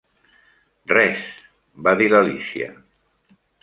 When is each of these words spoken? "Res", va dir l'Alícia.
"Res", 0.93 1.23
va 1.89 1.97
dir 2.03 2.11
l'Alícia. 2.17 2.75